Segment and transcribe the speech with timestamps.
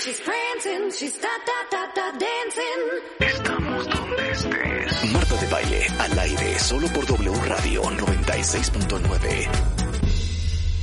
[0.00, 2.82] she's prancing, she's da da da da dancing.
[3.20, 5.12] Estamos donde estés.
[5.12, 9.48] Marta de baile al aire solo por W Radio 96.9.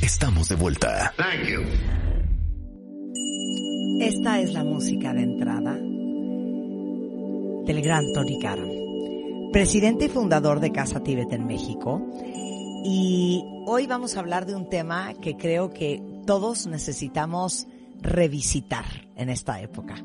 [0.01, 1.13] Estamos de vuelta.
[1.17, 1.63] Thank you.
[4.01, 5.73] Esta es la música de entrada
[7.65, 8.69] del gran Tony Karam,
[9.51, 12.01] presidente y fundador de Casa Tíbet en México.
[12.83, 17.65] Y hoy vamos a hablar de un tema que creo que todos necesitamos
[18.01, 19.95] revisitar en esta época.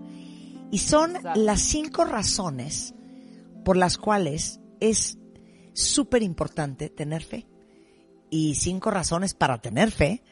[0.70, 2.94] Y son las cinco razones
[3.64, 5.18] por las cuales es
[5.72, 7.46] súper importante tener fe.
[8.30, 10.22] Y cinco razones para tener fe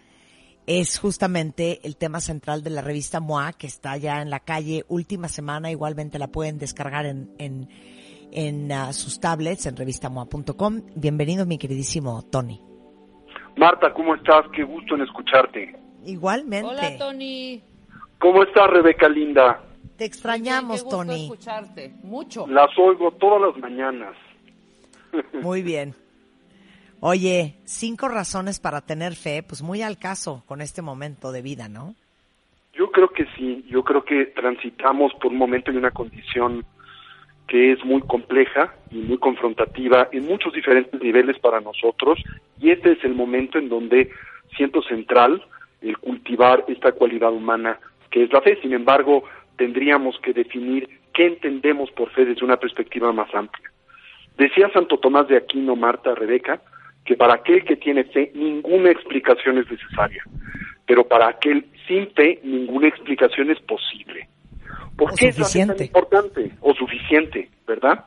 [0.66, 4.84] es justamente el tema central de la revista MOA, que está ya en la calle
[4.88, 5.70] última semana.
[5.70, 7.68] Igualmente la pueden descargar en, en,
[8.30, 10.82] en uh, sus tablets, en revistamoa.com.
[10.94, 12.60] Bienvenido, mi queridísimo Tony.
[13.56, 14.44] Marta, ¿cómo estás?
[14.54, 15.74] Qué gusto en escucharte.
[16.04, 16.68] Igualmente.
[16.68, 17.62] Hola, Tony.
[18.18, 19.60] ¿Cómo estás, Rebeca Linda?
[19.96, 21.24] Te extrañamos, Qué gusto Tony.
[21.24, 21.92] escucharte.
[22.02, 22.46] Mucho.
[22.46, 24.14] Las oigo todas las mañanas.
[25.42, 25.94] Muy bien.
[27.00, 31.68] Oye, cinco razones para tener fe, pues muy al caso con este momento de vida,
[31.68, 31.94] ¿no?
[32.72, 36.64] Yo creo que sí, yo creo que transitamos por un momento en una condición
[37.46, 42.18] que es muy compleja y muy confrontativa en muchos diferentes niveles para nosotros
[42.60, 44.10] y este es el momento en donde
[44.56, 45.42] siento central
[45.80, 47.78] el cultivar esta cualidad humana
[48.10, 48.58] que es la fe.
[48.62, 49.24] Sin embargo,
[49.56, 53.70] tendríamos que definir qué entendemos por fe desde una perspectiva más amplia.
[54.36, 56.60] Decía Santo Tomás de Aquino, Marta, Rebeca,
[57.04, 60.22] que para aquel que tiene fe ninguna explicación es necesaria,
[60.86, 64.28] pero para aquel sin fe ninguna explicación es posible.
[64.96, 68.04] ¿Por O qué es la fe tan importante o suficiente, verdad?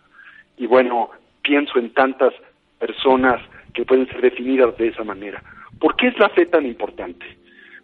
[0.58, 1.10] Y bueno,
[1.42, 2.34] pienso en tantas
[2.80, 3.42] personas
[3.74, 5.42] que pueden ser definidas de esa manera.
[5.80, 7.26] ¿Por qué es la fe tan importante?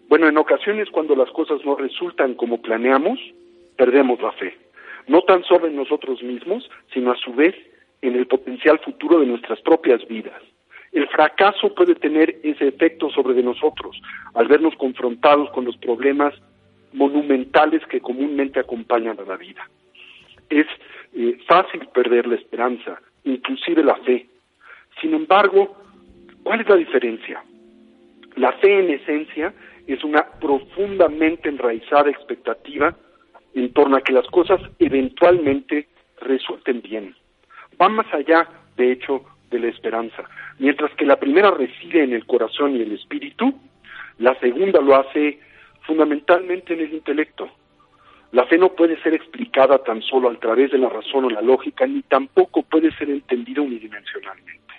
[0.09, 3.19] Bueno, en ocasiones cuando las cosas no resultan como planeamos,
[3.75, 4.58] perdemos la fe.
[5.08, 7.55] No tan solo en nosotros mismos, sino a su vez
[8.02, 10.42] en el potencial futuro de nuestras propias vidas.
[10.92, 14.02] El fracaso puede tener ese efecto sobre de nosotros
[14.33, 16.33] al vernos confrontados con los problemas
[16.93, 19.67] monumentales que comúnmente acompañan a la vida.
[20.49, 20.67] Es
[21.14, 24.27] eh, fácil perder la esperanza, inclusive la fe.
[25.02, 25.76] Sin embargo,
[26.43, 27.43] ¿cuál es la diferencia?
[28.36, 29.54] La fe en esencia
[29.87, 32.95] es una profundamente enraizada expectativa
[33.53, 35.87] en torno a que las cosas eventualmente
[36.21, 37.15] resulten bien.
[37.81, 40.23] Va más allá, de hecho, de la esperanza.
[40.59, 43.53] Mientras que la primera reside en el corazón y el espíritu,
[44.20, 45.39] la segunda lo hace
[45.81, 47.49] fundamentalmente en el intelecto.
[48.33, 51.42] La fe no puede ser explicada tan solo a través de la razón o la
[51.42, 54.73] lógica, ni tampoco puede ser entendida unidimensionalmente.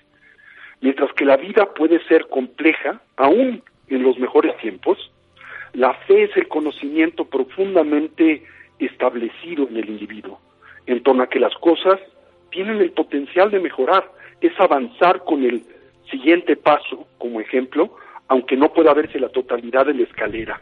[0.80, 5.10] Mientras que la vida puede ser compleja, aún en los mejores tiempos,
[5.72, 8.42] la fe es el conocimiento profundamente
[8.78, 10.40] establecido en el individuo,
[10.86, 12.00] en torno a que las cosas
[12.50, 14.10] tienen el potencial de mejorar,
[14.40, 15.62] es avanzar con el
[16.10, 17.96] siguiente paso, como ejemplo,
[18.28, 20.60] aunque no pueda verse la totalidad de la escalera.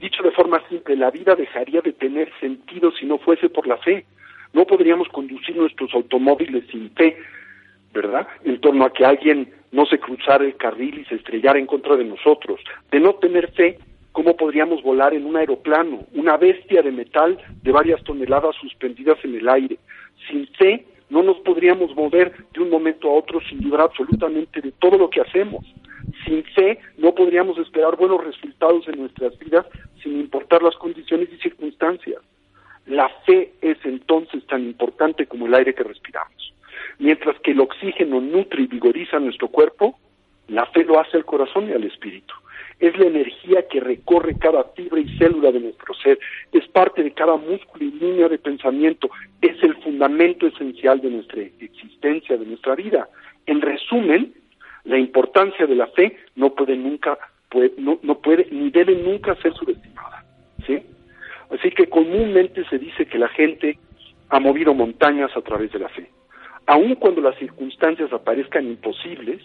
[0.00, 3.76] Dicho de forma simple, la vida dejaría de tener sentido si no fuese por la
[3.78, 4.06] fe.
[4.52, 7.16] No podríamos conducir nuestros automóviles sin fe,
[7.92, 8.26] ¿verdad?
[8.44, 11.96] En torno a que alguien no se cruzara el carril y se estrellara en contra
[11.96, 12.60] de nosotros.
[12.90, 13.78] De no tener fe,
[14.12, 19.36] ¿cómo podríamos volar en un aeroplano, una bestia de metal de varias toneladas suspendidas en
[19.36, 19.78] el aire?
[20.28, 24.72] Sin fe, no nos podríamos mover de un momento a otro sin dudar absolutamente de
[24.72, 25.64] todo lo que hacemos.
[26.24, 29.66] Sin fe no podríamos esperar buenos resultados en nuestras vidas
[30.02, 32.22] sin importar las condiciones y circunstancias.
[32.86, 36.54] La fe es entonces tan importante como el aire que respiramos.
[37.00, 39.98] Mientras que el oxígeno nutre y vigoriza nuestro cuerpo,
[40.48, 42.34] la fe lo hace al corazón y al espíritu.
[42.78, 46.18] Es la energía que recorre cada fibra y célula de nuestro ser,
[46.52, 49.08] es parte de cada músculo y línea de pensamiento,
[49.40, 53.08] es el fundamento esencial de nuestra existencia, de nuestra vida.
[53.46, 54.34] En resumen,
[54.84, 57.18] la importancia de la fe no puede nunca,
[57.48, 60.22] puede, no, no puede ni debe nunca ser subestimada.
[60.66, 60.82] ¿sí?
[61.50, 63.78] Así que comúnmente se dice que la gente
[64.28, 66.10] ha movido montañas a través de la fe.
[66.70, 69.42] Aun cuando las circunstancias aparezcan imposibles,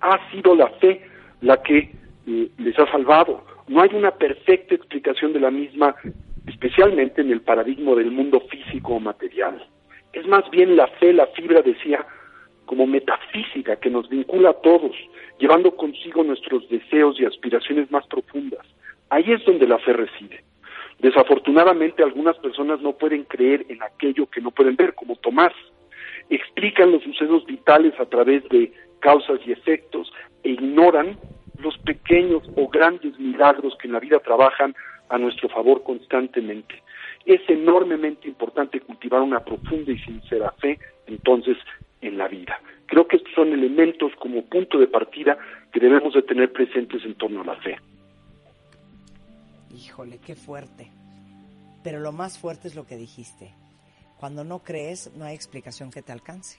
[0.00, 1.02] ha sido la fe
[1.42, 1.90] la que
[2.26, 3.44] eh, les ha salvado.
[3.68, 5.94] No hay una perfecta explicación de la misma,
[6.46, 9.62] especialmente en el paradigma del mundo físico o material.
[10.14, 12.06] Es más bien la fe, la fibra, decía,
[12.64, 14.96] como metafísica que nos vincula a todos,
[15.38, 18.66] llevando consigo nuestros deseos y aspiraciones más profundas.
[19.10, 20.42] Ahí es donde la fe reside.
[21.00, 25.52] Desafortunadamente algunas personas no pueden creer en aquello que no pueden ver, como Tomás.
[26.34, 30.10] Explican los sucesos vitales a través de causas y efectos
[30.42, 31.18] e ignoran
[31.58, 34.74] los pequeños o grandes milagros que en la vida trabajan
[35.10, 36.82] a nuestro favor constantemente.
[37.26, 41.58] Es enormemente importante cultivar una profunda y sincera fe, entonces,
[42.00, 42.58] en la vida.
[42.86, 45.36] Creo que estos son elementos como punto de partida
[45.70, 47.76] que debemos de tener presentes en torno a la fe.
[49.70, 50.90] Híjole, qué fuerte.
[51.84, 53.52] Pero lo más fuerte es lo que dijiste.
[54.22, 56.56] Cuando no crees, no hay explicación que te alcance.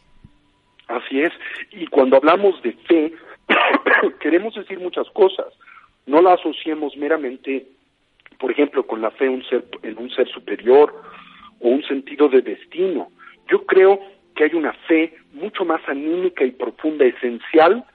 [0.89, 1.31] Así es.
[1.71, 3.13] Y cuando hablamos de fe,
[4.19, 5.45] queremos decir muchas cosas.
[6.05, 7.65] No la asociemos meramente,
[8.37, 10.93] por ejemplo, con la fe un ser, en un ser superior
[11.61, 13.07] o un sentido de destino.
[13.49, 13.97] Yo creo
[14.35, 17.85] que hay una fe mucho más anímica y profunda, esencial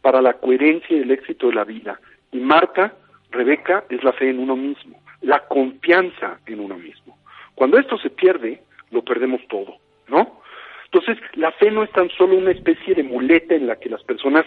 [0.00, 2.00] para la coherencia y el éxito de la vida.
[2.32, 2.94] Y Marta,
[3.30, 7.18] Rebeca, es la fe en uno mismo, la confianza en uno mismo.
[7.54, 9.76] Cuando esto se pierde, lo perdemos todo,
[10.08, 10.40] ¿no?
[10.84, 14.02] Entonces, la fe no es tan solo una especie de muleta en la que las
[14.04, 14.46] personas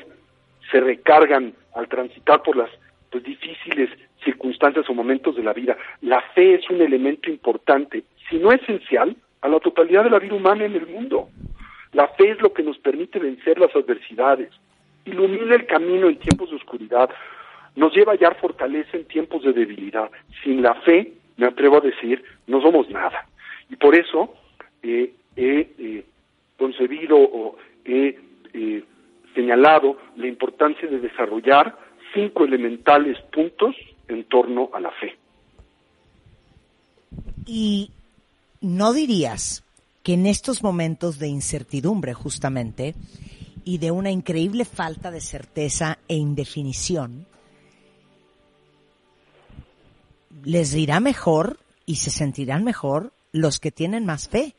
[0.72, 2.70] se recargan al transitar por las
[3.12, 3.90] pues, difíciles
[4.24, 5.78] circunstancias o momentos de la vida.
[6.02, 10.36] La fe es un elemento importante, si no esencial, a la totalidad de la vida
[10.36, 11.30] humana en el mundo.
[11.94, 14.50] La fe es lo que nos permite vencer las adversidades,
[15.06, 17.10] ilumina el camino en tiempos de oscuridad,
[17.76, 20.10] nos lleva a hallar fortaleza en tiempos de debilidad.
[20.44, 23.26] Sin la fe, me atrevo a decir, no somos nada.
[23.71, 24.33] Y por eso
[24.83, 26.06] eh, he eh,
[26.57, 28.19] concebido o he
[28.53, 28.83] eh,
[29.33, 31.77] señalado la importancia de desarrollar
[32.13, 33.73] cinco elementales puntos
[34.09, 35.18] en torno a la fe.
[37.45, 37.91] Y
[38.59, 39.63] no dirías
[40.03, 42.94] que en estos momentos de incertidumbre justamente
[43.63, 47.25] y de una increíble falta de certeza e indefinición,
[50.44, 54.54] les irá mejor y se sentirán mejor los que tienen más fe.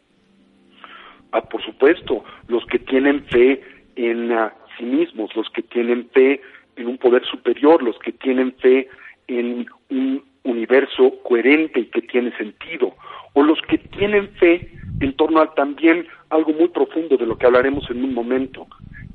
[1.32, 3.62] Ah, por supuesto, los que tienen fe
[3.96, 6.40] en uh, sí mismos, los que tienen fe
[6.76, 8.88] en un poder superior, los que tienen fe
[9.28, 12.94] en un universo coherente y que tiene sentido,
[13.34, 14.70] o los que tienen fe
[15.00, 18.66] en torno a también algo muy profundo de lo que hablaremos en un momento,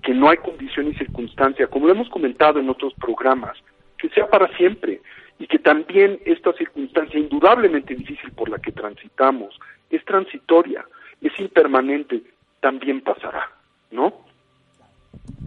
[0.04, 3.58] que no hay condición y circunstancia, como lo hemos comentado en otros programas,
[3.98, 5.02] que sea para siempre
[5.40, 9.58] y que también esta circunstancia indudablemente difícil por la que transitamos
[9.90, 10.86] es transitoria,
[11.22, 12.22] es impermanente,
[12.60, 13.50] también pasará,
[13.92, 14.08] ¿no?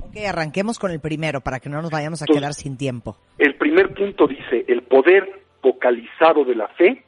[0.03, 3.17] Ok, arranquemos con el primero para que no nos vayamos a quedar sin tiempo.
[3.39, 7.05] El primer punto dice, el poder focalizado de la fe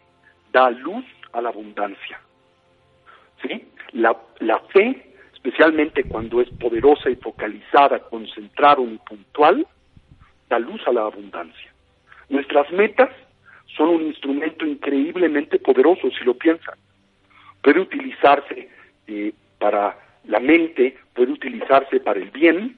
[0.52, 2.20] da luz a la abundancia.
[3.43, 3.69] ¿Sí?
[3.93, 9.67] La, la fe, especialmente cuando es poderosa y focalizada, concentrada y puntual,
[10.49, 11.71] da luz a la abundancia.
[12.28, 13.10] Nuestras metas
[13.76, 16.74] son un instrumento increíblemente poderoso, si lo piensan.
[17.62, 18.69] Puede utilizarse
[19.06, 22.76] eh, para la mente, puede utilizarse para el bien,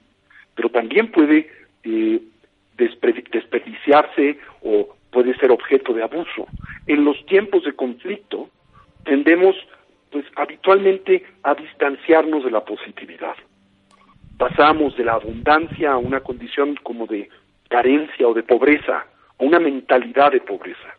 [0.55, 1.49] pero también puede
[1.83, 2.21] eh,
[2.77, 6.47] desperdiciarse o puede ser objeto de abuso.
[6.87, 8.49] En los tiempos de conflicto
[9.03, 9.55] tendemos
[10.11, 13.35] pues habitualmente a distanciarnos de la positividad.
[14.37, 17.29] Pasamos de la abundancia a una condición como de
[17.69, 19.05] carencia o de pobreza,
[19.39, 20.95] una mentalidad de pobreza.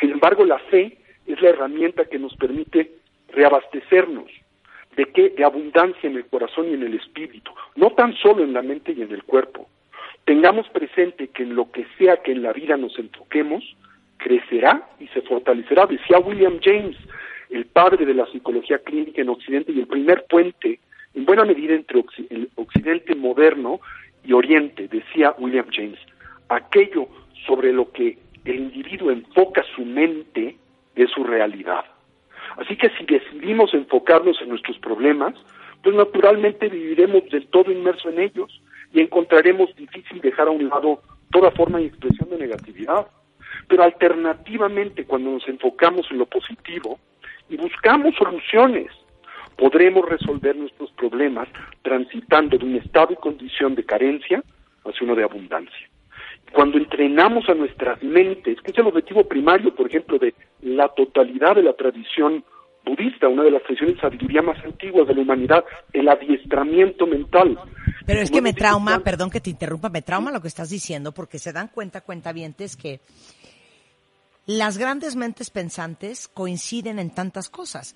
[0.00, 2.90] Sin embargo, la fe es la herramienta que nos permite
[3.28, 4.26] reabastecernos
[4.96, 8.52] de qué de abundancia en el corazón y en el espíritu, no tan solo en
[8.52, 9.68] la mente y en el cuerpo.
[10.24, 13.64] Tengamos presente que en lo que sea que en la vida nos enfoquemos,
[14.18, 15.86] crecerá y se fortalecerá.
[15.86, 16.96] Decía William James,
[17.50, 20.80] el padre de la psicología clínica en Occidente y el primer puente,
[21.14, 23.80] en buena medida, entre el Occidente moderno
[24.24, 25.98] y Oriente, decía William James,
[26.48, 27.08] aquello
[27.46, 30.56] sobre lo que el individuo enfoca su mente
[30.94, 31.84] es su realidad.
[32.56, 35.34] Así que si decidimos enfocarnos en nuestros problemas,
[35.82, 38.60] pues naturalmente viviremos del todo inmerso en ellos
[38.92, 43.06] y encontraremos difícil dejar a un lado toda forma y expresión de negatividad.
[43.68, 46.98] Pero alternativamente, cuando nos enfocamos en lo positivo
[47.48, 48.88] y buscamos soluciones,
[49.56, 51.48] podremos resolver nuestros problemas
[51.82, 54.42] transitando de un estado y condición de carencia
[54.84, 55.88] hacia uno de abundancia.
[56.52, 61.56] Cuando entrenamos a nuestras mentes, que es el objetivo primario, por ejemplo, de la totalidad
[61.56, 62.44] de la tradición
[62.84, 67.58] budista, una de las tradiciones de sabiduría más antiguas de la humanidad, el adiestramiento mental.
[68.06, 71.12] Pero es que me trauma, perdón que te interrumpa, me trauma lo que estás diciendo
[71.12, 73.00] porque se dan cuenta, cuentavientes, que
[74.46, 77.94] las grandes mentes pensantes coinciden en tantas cosas.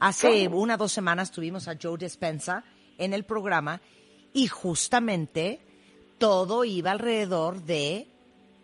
[0.00, 2.64] Hace una o dos semanas tuvimos a Joe Dispensa
[2.98, 3.80] en el programa
[4.34, 5.60] y justamente
[6.18, 8.08] todo iba alrededor de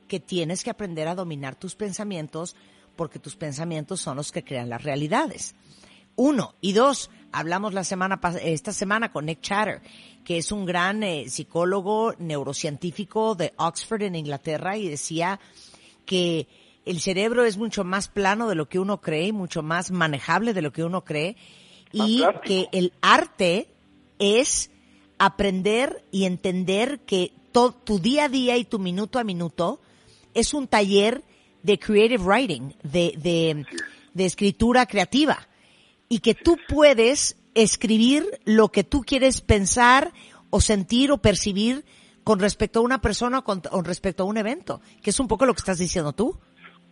[0.09, 2.57] que tienes que aprender a dominar tus pensamientos
[2.97, 5.55] porque tus pensamientos son los que crean las realidades.
[6.17, 6.55] Uno.
[6.61, 9.81] Y dos, hablamos la semana esta semana con Nick Chatter,
[10.25, 15.41] que es un gran eh, psicólogo neurocientífico de Oxford en Inglaterra y decía
[16.05, 16.49] que
[16.85, 20.53] el cerebro es mucho más plano de lo que uno cree y mucho más manejable
[20.53, 21.37] de lo que uno cree
[21.93, 23.69] y que el arte
[24.19, 24.71] es
[25.19, 29.81] aprender y entender que tu día a día y tu minuto a minuto
[30.35, 31.23] es un taller
[31.63, 33.67] de creative writing, de, de,
[34.15, 35.39] de escritura creativa
[36.09, 40.13] y que tú puedes escribir lo que tú quieres pensar
[40.51, 41.85] o sentir o percibir
[42.25, 45.29] con respecto a una persona o con, con respecto a un evento, que es un
[45.29, 46.37] poco lo que estás diciendo tú.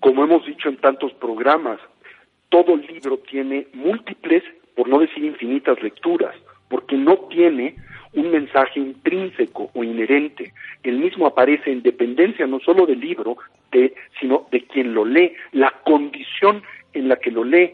[0.01, 1.81] Como hemos dicho en tantos programas,
[2.49, 4.43] todo libro tiene múltiples,
[4.75, 6.35] por no decir infinitas lecturas,
[6.69, 7.77] porque no tiene
[8.19, 10.53] un mensaje intrínseco o inherente.
[10.83, 13.37] El mismo aparece en dependencia no solo del libro,
[13.73, 17.73] de, sino de quien lo lee, la condición en la que lo lee,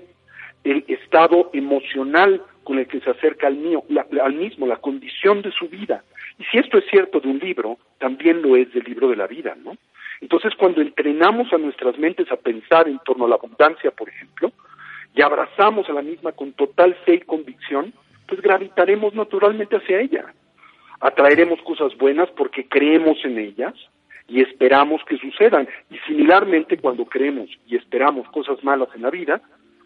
[0.64, 5.42] el estado emocional con el que se acerca al, mío, la- al mismo, la condición
[5.42, 6.02] de su vida.
[6.38, 9.26] Y si esto es cierto de un libro, también lo es del libro de la
[9.26, 9.76] vida, ¿no?
[10.20, 14.52] Entonces, cuando entrenamos a nuestras mentes a pensar en torno a la abundancia, por ejemplo,
[15.14, 17.92] y abrazamos a la misma con total fe y convicción,
[18.26, 20.32] pues gravitaremos naturalmente hacia ella.
[21.00, 23.74] Atraeremos cosas buenas porque creemos en ellas
[24.28, 25.68] y esperamos que sucedan.
[25.90, 29.42] Y similarmente, cuando creemos y esperamos cosas malas en la vida,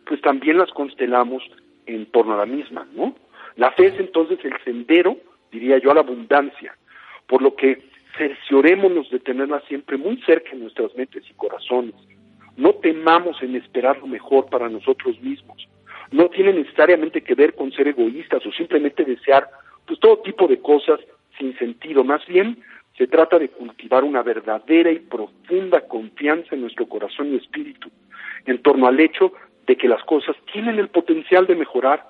[0.06, 1.42] pues también las constelamos
[1.86, 3.14] en torno a la misma, ¿no?
[3.56, 5.16] La fe es entonces el sendero,
[5.50, 6.76] diría yo, a la abundancia,
[7.26, 7.82] por lo que
[8.16, 11.94] cerciorémonos de tenerla siempre muy cerca en nuestras mentes y corazones.
[12.56, 15.68] No temamos en esperar lo mejor para nosotros mismos.
[16.10, 19.48] No tiene necesariamente que ver con ser egoístas o simplemente desear
[19.86, 21.00] pues todo tipo de cosas
[21.38, 22.04] sin sentido.
[22.04, 22.58] Más bien
[22.96, 27.90] se trata de cultivar una verdadera y profunda confianza en nuestro corazón y espíritu
[28.46, 29.32] en torno al hecho
[29.66, 32.04] de que las cosas tienen el potencial de mejorar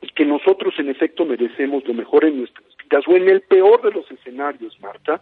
[0.00, 3.82] y que nosotros en efecto merecemos lo mejor en nuestras vidas o en el peor
[3.82, 5.20] de los escenarios, Marta,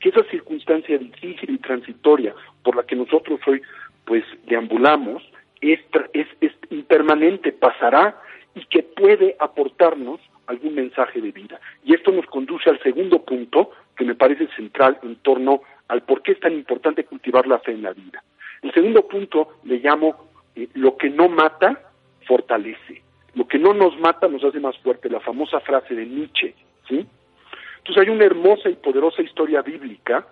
[0.00, 3.62] que esa circunstancia difícil y transitoria por la que nosotros hoy
[4.04, 5.22] pues deambulamos
[5.60, 5.80] es,
[6.12, 8.20] es, es impermanente, pasará
[8.54, 11.60] y que puede aportarnos algún mensaje de vida.
[11.84, 16.22] Y esto nos conduce al segundo punto que me parece central en torno al por
[16.22, 18.22] qué es tan importante cultivar la fe en la vida.
[18.62, 21.80] El segundo punto le llamo eh, lo que no mata,
[22.26, 23.02] fortalece.
[23.34, 26.54] Lo que no nos mata nos hace más fuerte, la famosa frase de Nietzsche,
[26.88, 27.06] ¿sí?
[27.78, 30.26] Entonces hay una hermosa y poderosa historia bíblica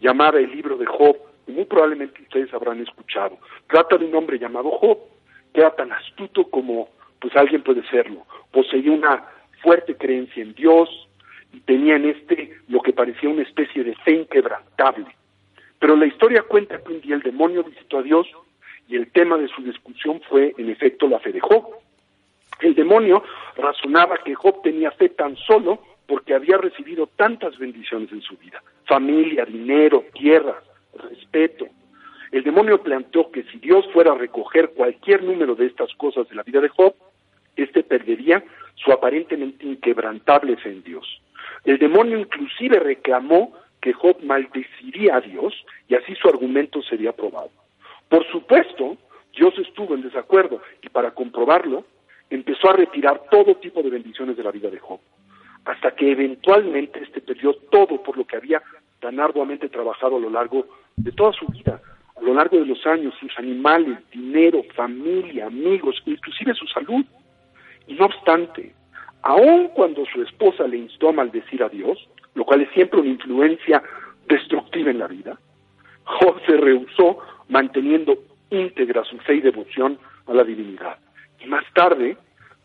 [0.00, 1.16] llamada el libro de Job,
[1.52, 3.38] muy probablemente ustedes habrán escuchado.
[3.68, 4.98] Trata de un hombre llamado Job,
[5.52, 6.88] que era tan astuto como
[7.20, 8.26] pues alguien puede serlo.
[8.50, 9.24] Poseía una
[9.62, 10.88] fuerte creencia en Dios
[11.52, 15.06] y tenía en este lo que parecía una especie de fe inquebrantable.
[15.78, 18.26] Pero la historia cuenta que un día el demonio visitó a Dios
[18.88, 21.64] y el tema de su discusión fue en efecto la fe de Job.
[22.60, 23.22] El demonio
[23.56, 28.62] razonaba que Job tenía fe tan solo porque había recibido tantas bendiciones en su vida,
[28.84, 30.62] familia, dinero, tierra,
[31.10, 31.66] respeto.
[32.32, 36.34] El demonio planteó que si Dios fuera a recoger cualquier número de estas cosas de
[36.34, 36.94] la vida de Job,
[37.56, 38.42] éste perdería
[38.74, 41.22] su aparentemente inquebrantable fe en Dios.
[41.64, 45.54] El demonio inclusive reclamó que Job maldeciría a Dios
[45.88, 47.50] y así su argumento sería probado.
[48.08, 48.96] Por supuesto,
[49.36, 51.84] Dios estuvo en desacuerdo y para comprobarlo
[52.30, 55.00] empezó a retirar todo tipo de bendiciones de la vida de Job,
[55.64, 58.62] hasta que eventualmente este perdió todo por lo que había
[59.00, 61.80] tan arduamente trabajado a lo largo de toda su vida,
[62.16, 67.04] a lo largo de los años, sus animales, dinero, familia, amigos, inclusive su salud.
[67.86, 68.74] Y no obstante,
[69.22, 73.10] aun cuando su esposa le instó a maldecir a Dios, lo cual es siempre una
[73.10, 73.82] influencia
[74.28, 75.38] destructiva en la vida,
[76.04, 78.18] Job se rehusó manteniendo
[78.50, 80.98] íntegra su fe y devoción a la divinidad.
[81.40, 82.16] Y más tarde,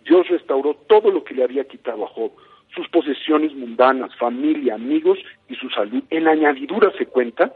[0.05, 2.31] Dios restauró todo lo que le había quitado a Job,
[2.74, 6.03] sus posesiones mundanas, familia, amigos y su salud.
[6.09, 7.53] En añadidura se cuenta,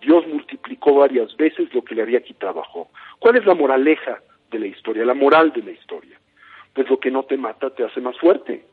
[0.00, 2.88] Dios multiplicó varias veces lo que le había quitado a Job.
[3.18, 6.18] ¿Cuál es la moraleja de la historia, la moral de la historia?
[6.74, 8.64] Pues lo que no te mata te hace más fuerte.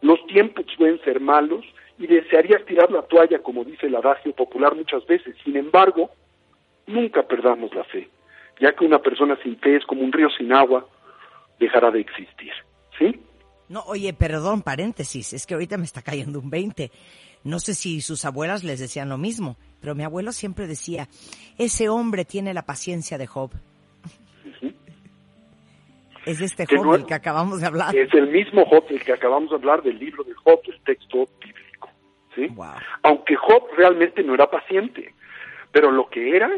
[0.00, 1.64] Los tiempos pueden ser malos
[1.98, 5.36] y desearías tirar la toalla, como dice el adagio popular muchas veces.
[5.44, 6.10] Sin embargo,
[6.86, 8.08] nunca perdamos la fe,
[8.58, 10.86] ya que una persona sin fe es como un río sin agua,
[11.58, 12.52] dejará de existir.
[12.98, 13.20] ¿Sí?
[13.68, 16.90] No, oye, perdón, paréntesis, es que ahorita me está cayendo un 20.
[17.44, 21.08] No sé si sus abuelas les decían lo mismo, pero mi abuelo siempre decía,
[21.58, 23.50] ese hombre tiene la paciencia de Job.
[26.26, 27.96] Es este Job no- del que acabamos de hablar.
[27.96, 31.26] Es el mismo Job del que acabamos de hablar del libro de Job, el texto
[31.42, 31.88] bíblico.
[32.34, 32.46] ¿sí?
[32.48, 32.74] Wow.
[33.02, 35.14] Aunque Job realmente no era paciente,
[35.72, 36.50] pero lo que era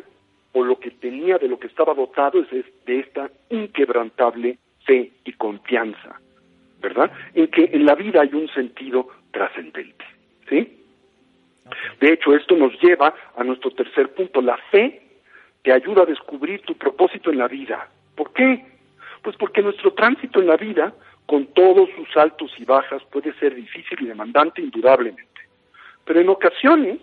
[0.53, 5.13] o lo que tenía de lo que estaba dotado es es de esta inquebrantable fe
[5.25, 6.21] y confianza,
[6.81, 7.11] ¿verdad?
[7.33, 10.05] En que en la vida hay un sentido trascendente,
[10.53, 10.79] ¿sí?
[12.01, 14.43] De hecho, esto nos lleva a nuestro tercer punto.
[14.43, 15.01] La fe
[15.63, 17.89] te ayuda a descubrir tu propósito en la vida.
[18.17, 18.65] ¿Por qué?
[19.23, 20.93] Pues porque nuestro tránsito en la vida,
[21.27, 25.41] con todos sus altos y bajas, puede ser difícil y demandante indudablemente.
[26.05, 26.99] Pero en ocasiones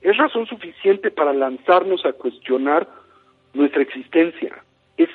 [0.00, 2.88] es razón suficiente para lanzarnos a cuestionar
[3.52, 4.62] nuestra existencia.
[4.96, 5.08] Es,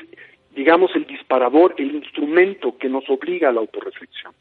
[0.53, 4.33] digamos, el disparador, el instrumento que nos obliga a la autorreflexión.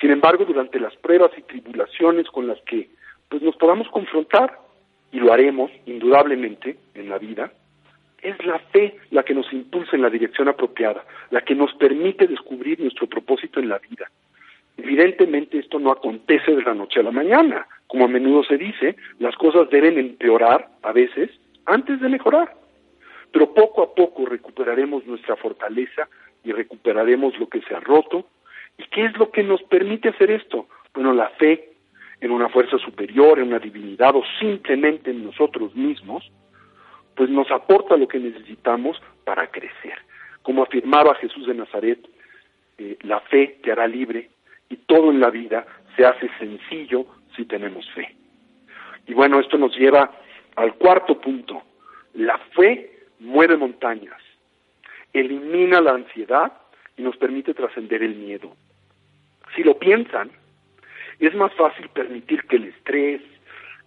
[0.00, 2.90] Sin embargo, durante las pruebas y tribulaciones con las que
[3.28, 4.58] pues, nos podamos confrontar,
[5.12, 7.52] y lo haremos indudablemente en la vida,
[8.22, 12.26] es la fe la que nos impulsa en la dirección apropiada, la que nos permite
[12.26, 14.10] descubrir nuestro propósito en la vida.
[14.78, 17.66] Evidentemente esto no acontece de la noche a la mañana.
[17.86, 21.30] Como a menudo se dice, las cosas deben empeorar a veces
[21.66, 22.54] antes de mejorar.
[23.32, 26.08] Pero poco a poco recuperaremos nuestra fortaleza
[26.42, 28.26] y recuperaremos lo que se ha roto.
[28.82, 30.66] ¿Y qué es lo que nos permite hacer esto?
[30.94, 31.72] Bueno, la fe
[32.20, 36.30] en una fuerza superior, en una divinidad o simplemente en nosotros mismos,
[37.14, 39.98] pues nos aporta lo que necesitamos para crecer.
[40.42, 41.98] Como afirmaba Jesús de Nazaret,
[42.78, 44.30] eh, la fe te hará libre
[44.68, 48.14] y todo en la vida se hace sencillo si tenemos fe.
[49.06, 50.10] Y bueno, esto nos lleva
[50.56, 51.62] al cuarto punto.
[52.14, 54.20] La fe mueve montañas,
[55.12, 56.52] elimina la ansiedad
[56.96, 58.54] y nos permite trascender el miedo.
[59.54, 60.30] Si lo piensan,
[61.18, 63.20] es más fácil permitir que el estrés,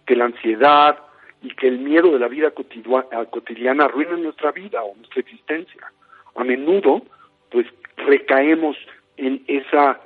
[0.06, 0.98] que la ansiedad
[1.42, 5.92] y que el miedo de la vida cotidiana arruinen nuestra vida o nuestra existencia.
[6.34, 7.02] A menudo,
[7.50, 8.76] pues recaemos
[9.16, 10.00] en esa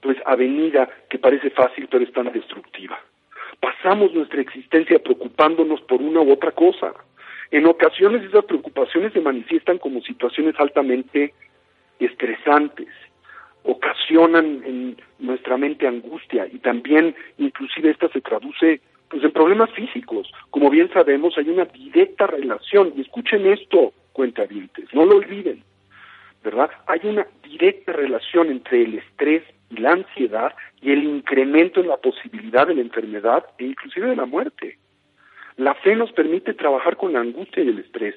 [0.00, 2.98] pues avenida que parece fácil pero es tan destructiva.
[3.60, 6.92] Pasamos nuestra existencia preocupándonos por una u otra cosa.
[7.52, 11.34] En ocasiones esas preocupaciones se manifiestan como situaciones altamente
[12.00, 12.88] estresantes,
[13.64, 20.32] ocasionan en nuestra mente angustia y también inclusive esta se traduce pues en problemas físicos.
[20.50, 25.62] Como bien sabemos, hay una directa relación, y escuchen esto, cuentavientes, no lo olviden,
[26.42, 26.70] ¿verdad?
[26.86, 31.98] Hay una directa relación entre el estrés y la ansiedad y el incremento en la
[31.98, 34.78] posibilidad de la enfermedad e inclusive de la muerte.
[35.56, 38.14] La fe nos permite trabajar con la angustia y el estrés,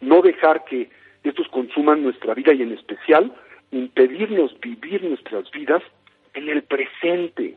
[0.00, 0.90] no dejar que
[1.22, 3.32] estos consuman nuestra vida y en especial
[3.72, 5.82] impedirnos vivir nuestras vidas
[6.34, 7.56] en el presente,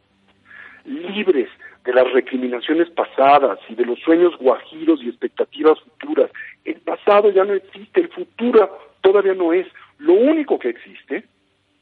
[0.86, 1.50] libres
[1.84, 6.32] de las recriminaciones pasadas y de los sueños guajiros y expectativas futuras.
[6.64, 9.68] El pasado ya no existe, el futuro todavía no es.
[10.00, 11.24] Lo único que existe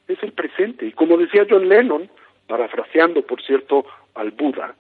[0.08, 0.88] es el presente.
[0.88, 2.10] Y como decía John Lennon,
[2.48, 4.76] parafraseando, por cierto, al Buda,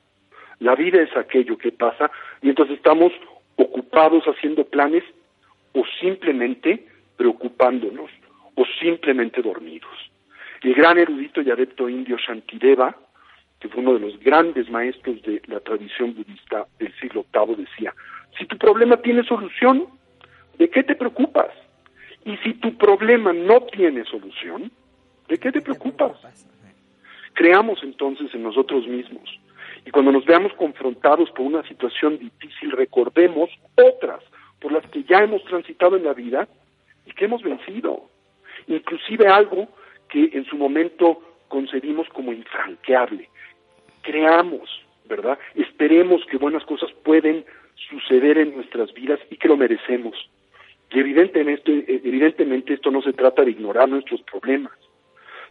[0.60, 2.12] la vida es aquello que pasa
[2.50, 3.12] entonces estamos
[3.56, 5.04] ocupados haciendo planes
[5.74, 6.86] o simplemente
[7.18, 8.10] preocupándonos
[8.56, 9.92] o simplemente dormidos.
[10.62, 12.96] El gran erudito y adepto indio Shantideva,
[13.60, 17.94] que fue uno de los grandes maestros de la tradición budista del siglo VIII, decía,
[18.38, 19.88] si tu problema tiene solución,
[20.58, 21.50] ¿de qué te preocupas?
[22.26, 24.72] Y si tu problema no tiene solución,
[25.28, 26.13] ¿de qué te preocupas?
[27.34, 29.39] Creamos entonces en nosotros mismos.
[29.86, 34.24] Y cuando nos veamos confrontados por una situación difícil, recordemos otras
[34.62, 36.48] por las que ya hemos transitado en la vida
[37.06, 38.10] y que hemos vencido
[38.67, 39.67] inclusive algo
[40.10, 43.30] que en su momento concebimos como infranqueable.
[44.02, 44.69] Creamos,
[45.06, 45.38] ¿verdad?
[45.56, 47.45] Esperemos que buenas cosas pueden
[47.89, 50.15] suceder en nuestras vidas y que lo merecemos.
[50.91, 54.73] Y evidentemente, evidentemente esto no se trata de ignorar nuestros problemas,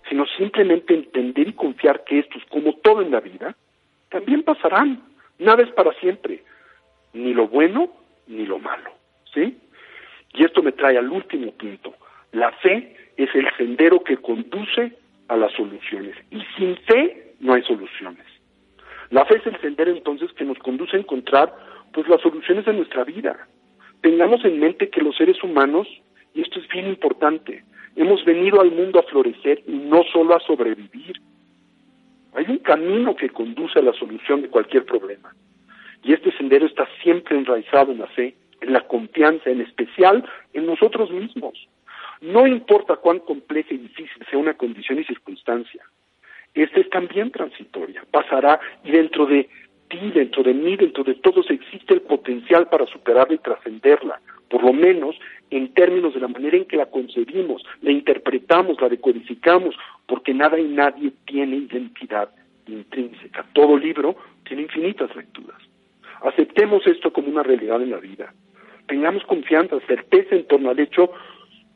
[0.09, 3.57] sino simplemente entender y confiar que estos, como todo en la vida,
[4.09, 5.03] también pasarán.
[5.39, 6.45] Nada es para siempre,
[7.13, 7.91] ni lo bueno
[8.29, 8.93] ni lo malo,
[9.35, 9.59] ¿sí?
[10.35, 11.95] Y esto me trae al último punto.
[12.33, 14.93] La fe es el sendero que conduce
[15.29, 16.17] a las soluciones.
[16.31, 18.27] Y sin fe no hay soluciones.
[19.11, 21.55] La fe es el sendero entonces que nos conduce a encontrar
[21.93, 23.47] pues las soluciones de nuestra vida.
[24.01, 25.87] Tengamos en mente que los seres humanos,
[26.35, 27.65] y esto es bien importante,
[27.95, 31.21] hemos venido al mundo a florecer y no solo a sobrevivir.
[32.35, 35.35] Hay un camino que conduce a la solución de cualquier problema.
[36.03, 40.67] Y este sendero está siempre enraizado en la fe, en la confianza, en especial en
[40.67, 41.69] nosotros mismos.
[42.23, 45.83] No importa cuán compleja y difícil sea una condición y circunstancia,
[46.55, 49.49] esta es también transitoria, pasará y dentro de
[49.89, 54.63] ti, dentro de mí, dentro de todos existe el potencial para superarla y trascenderla, por
[54.63, 55.17] lo menos
[55.51, 59.75] en términos de la manera en que la concebimos, la interpretamos, la decodificamos,
[60.07, 62.31] porque nada y nadie tiene identidad
[62.67, 63.45] intrínseca.
[63.53, 65.61] Todo libro tiene infinitas lecturas.
[66.23, 68.33] Aceptemos esto como una realidad en la vida.
[68.87, 71.11] Tengamos confianza, certeza en torno al hecho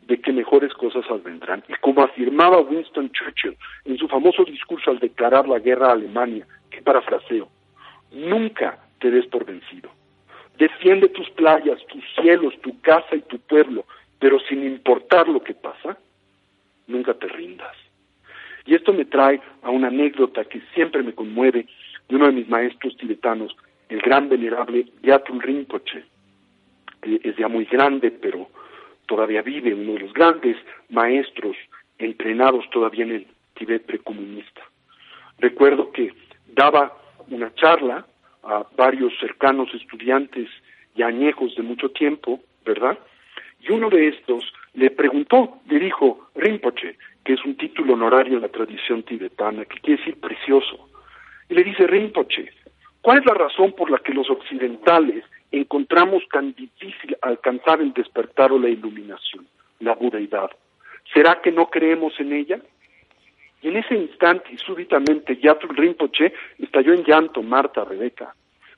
[0.07, 1.65] de que mejores cosas vendrán.
[1.69, 6.47] Y como afirmaba Winston Churchill en su famoso discurso al declarar la guerra a Alemania,
[6.71, 7.49] que parafraseo,
[8.13, 9.91] nunca te des por vencido.
[10.59, 13.85] defiende tus playas, tus cielos, tu casa y tu pueblo,
[14.19, 15.99] pero sin importar lo que pasa,
[16.87, 17.77] nunca te rindas.
[18.65, 21.67] Y esto me trae a una anécdota que siempre me conmueve
[22.09, 23.55] de uno de mis maestros tibetanos,
[23.91, 26.05] el gran venerable Yatul Rinpoche.
[27.03, 28.49] que es ya muy grande, pero
[29.07, 30.57] todavía vive, uno de los grandes
[30.91, 31.57] maestros
[31.99, 34.63] entrenados todavía en el Tibet precomunista.
[35.39, 36.13] Recuerdo que
[36.49, 36.97] daba
[37.29, 38.07] una charla
[38.43, 40.49] a varios cercanos estudiantes
[40.95, 42.99] y añejos de mucho tiempo, ¿verdad?
[43.61, 48.43] Y uno de estos le preguntó, le dijo, Rinpoche, que es un título honorario en
[48.43, 50.89] la tradición tibetana, que quiere decir precioso,
[51.49, 52.53] y le dice, Rinpoche,
[53.03, 58.53] ¿cuál es la razón por la que los occidentales encontramos tan difícil alcanzar el despertar
[58.53, 59.47] o la iluminación,
[59.81, 60.51] la budeidad?
[61.13, 62.61] ¿Será que no creemos en ella?
[63.63, 68.35] Y en ese instante y súbitamente Yatul Rinpoche estalló en llanto Marta, Rebeca.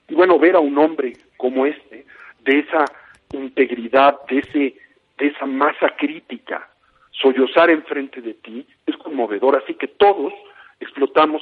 [0.07, 2.05] Y bueno, ver a un hombre como este,
[2.43, 2.85] de esa
[3.33, 4.75] integridad, de, ese,
[5.17, 6.69] de esa masa crítica,
[7.11, 9.61] sollozar enfrente de ti, es conmovedor.
[9.61, 10.33] Así que todos
[10.79, 11.41] explotamos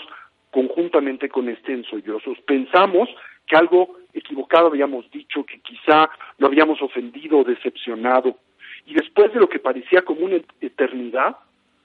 [0.51, 2.37] conjuntamente con este en sollozos.
[2.45, 3.09] Pensamos
[3.45, 8.37] que algo equivocado habíamos dicho, que quizá lo habíamos ofendido o decepcionado.
[8.85, 11.37] Y después de lo que parecía como una eternidad,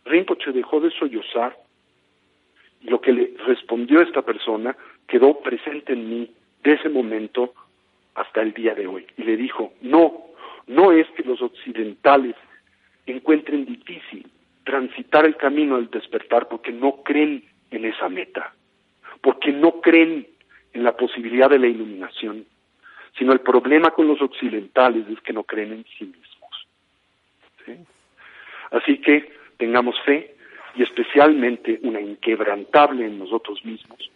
[0.04, 1.56] Rinpoche dejó de sollozar
[2.80, 6.30] y lo que le respondió esta persona quedó presente en mí
[6.62, 7.54] de ese momento
[8.14, 9.06] hasta el día de hoy.
[9.16, 10.12] Y le dijo, no,
[10.66, 12.34] no es que los occidentales
[13.06, 14.26] encuentren difícil
[14.64, 18.54] transitar el camino del despertar porque no creen en esa meta,
[19.20, 20.26] porque no creen
[20.72, 22.46] en la posibilidad de la iluminación,
[23.18, 26.66] sino el problema con los occidentales es que no creen en sí mismos.
[27.64, 27.76] ¿sí?
[28.70, 30.34] Así que tengamos fe
[30.74, 34.10] y especialmente una inquebrantable en nosotros mismos,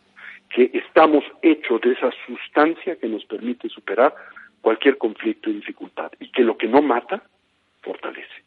[0.48, 4.14] que estamos hechos de esa sustancia que nos permite superar
[4.62, 7.22] cualquier conflicto y dificultad y que lo que no mata,
[7.82, 8.42] fortalece.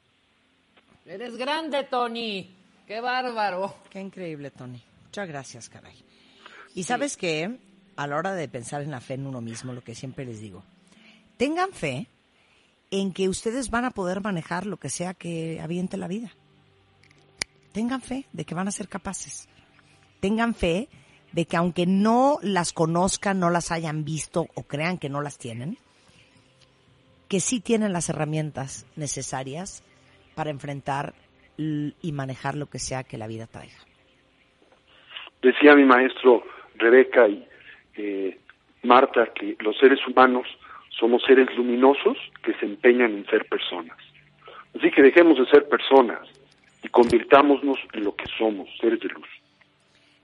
[1.06, 2.50] Eres grande, Tony.
[2.88, 3.74] Qué bárbaro.
[3.90, 4.82] Qué increíble, Tony.
[5.06, 5.96] Muchas gracias, caray.
[6.76, 7.58] Y sabes qué,
[8.00, 10.40] a la hora de pensar en la fe en uno mismo, lo que siempre les
[10.40, 10.64] digo,
[11.36, 12.08] tengan fe
[12.92, 16.32] en que ustedes van a poder manejar lo que sea que aviente la vida.
[17.74, 19.50] Tengan fe de que van a ser capaces.
[20.22, 20.88] Tengan fe
[21.34, 25.38] de que aunque no las conozcan, no las hayan visto o crean que no las
[25.38, 25.78] tienen,
[27.28, 29.84] que sí tienen las herramientas necesarias
[30.36, 31.16] para enfrentar
[31.58, 33.76] y manejar lo que sea que la vida traiga.
[35.42, 36.42] Decía mi maestro
[36.76, 37.46] Rebeca y
[37.96, 38.38] eh,
[38.84, 40.48] Marta que los seres humanos
[40.98, 43.98] somos seres luminosos que se empeñan en ser personas.
[44.78, 46.20] Así que dejemos de ser personas
[46.84, 49.28] y convirtámonos en lo que somos, seres de luz.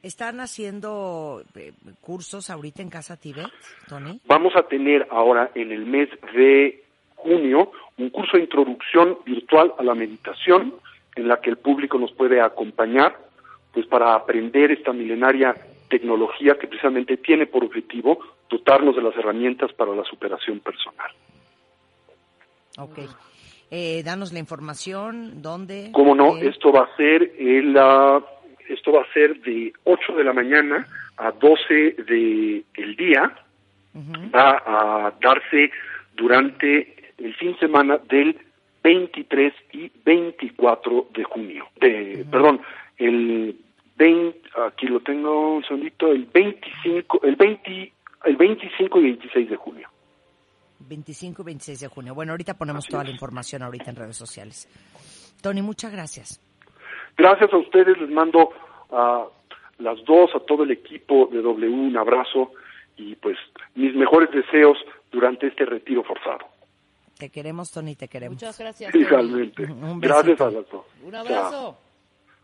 [0.01, 3.47] ¿Están haciendo eh, cursos ahorita en Casa Tibet,
[3.89, 4.19] Tony?
[4.25, 6.83] Vamos a tener ahora en el mes de
[7.15, 10.75] junio un curso de introducción virtual a la meditación
[11.15, 13.17] en la que el público nos puede acompañar
[13.73, 15.55] pues para aprender esta milenaria
[15.89, 18.19] tecnología que precisamente tiene por objetivo
[18.49, 21.11] dotarnos de las herramientas para la superación personal.
[22.77, 22.99] Ok.
[23.71, 25.89] Eh, danos la información, ¿dónde?
[25.91, 28.23] Como no, Eh, esto va a ser el, ah,
[28.69, 33.33] esto va a ser de 8 de la mañana a 12 de el día.
[34.35, 35.71] Va a darse
[36.15, 38.37] durante el fin de semana del
[38.83, 41.67] 23 y 24 de junio.
[41.79, 42.59] De, Perdón,
[42.97, 43.55] el
[43.97, 47.93] 20, aquí lo tengo un segundito, el 25, el 20,
[48.25, 49.89] el 25 y 26 de junio.
[50.79, 52.13] 25 y 26 de junio.
[52.13, 53.09] Bueno, ahorita ponemos Así toda es.
[53.09, 54.67] la información ahorita en redes sociales.
[55.41, 56.41] Tony, muchas gracias.
[57.17, 58.49] Gracias a ustedes, les mando
[58.91, 59.25] a
[59.79, 62.51] las dos, a todo el equipo de W un abrazo
[62.97, 63.37] y pues
[63.75, 64.77] mis mejores deseos
[65.11, 66.45] durante este retiro forzado.
[67.17, 68.35] Te queremos, Tony, te queremos.
[68.35, 68.93] Muchas gracias.
[68.93, 69.63] Igualmente.
[69.71, 70.45] Un Gracias besito.
[70.45, 70.85] a las dos.
[71.03, 71.77] Un Chao.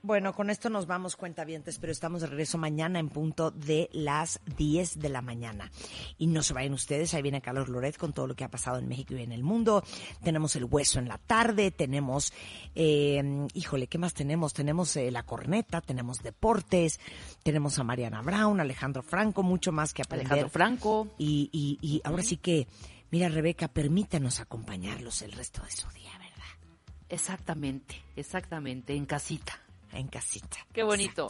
[0.04, 4.42] Bueno, con esto nos vamos cuentavientes, pero estamos de regreso mañana en punto de las
[4.58, 5.72] 10 de la mañana.
[6.18, 8.80] Y no se vayan ustedes, ahí viene Carlos Loret con todo lo que ha pasado
[8.80, 9.84] en México y en el mundo.
[10.24, 12.34] Tenemos el hueso en la tarde, tenemos,
[12.74, 14.54] eh, híjole, ¿qué más tenemos?
[14.54, 17.00] Tenemos eh, la corneta, tenemos deportes,
[17.44, 20.32] tenemos a Mariana Brown, Alejandro Franco, mucho más que aprender.
[20.32, 21.08] Alejandro Franco.
[21.20, 22.68] Y, y, y ahora sí que,
[23.12, 26.72] mira Rebeca, permítanos acompañarlos el resto de su día, ¿verdad?
[27.08, 29.62] Exactamente, exactamente, en casita.
[29.94, 30.58] En casita.
[30.74, 31.28] Qué bonito.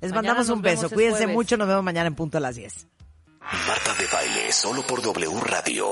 [0.00, 0.88] Les Mañana mandamos un beso.
[0.90, 1.34] Cuídense jueves.
[1.34, 1.56] mucho.
[1.56, 2.86] Nos vemos mañana en punto a las 10.
[3.40, 5.86] Marta de Baile, solo por W Radio.